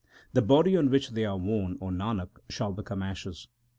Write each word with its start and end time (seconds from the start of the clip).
4 0.01 0.19
The 0.33 0.41
body 0.41 0.75
on 0.75 0.89
which 0.89 1.09
they 1.11 1.25
are 1.25 1.37
worn, 1.37 1.77
O 1.79 1.89
Nanak, 1.89 2.29
shall 2.49 2.71
become 2.73 3.03
ashes. 3.03 3.47